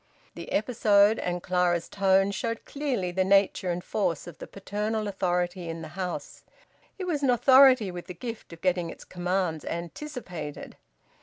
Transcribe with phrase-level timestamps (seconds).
[0.33, 5.69] The episode, and Clara's tone, showed clearly the nature and force of the paternal authority
[5.69, 6.43] in the house.
[6.97, 10.75] It was an authority with the gift of getting its commands anticipated.